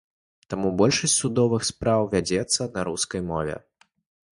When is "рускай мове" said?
2.93-3.55